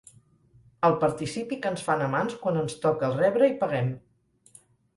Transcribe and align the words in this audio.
El 0.89 0.95
participi 1.03 1.59
que 1.65 1.71
ens 1.75 1.85
fan 1.89 2.01
a 2.07 2.09
mans 2.15 2.35
quan 2.47 2.59
ens 2.63 2.81
toca 2.89 3.07
el 3.11 3.17
rebre 3.21 3.53
i 3.55 3.57
paguem. 3.63 3.95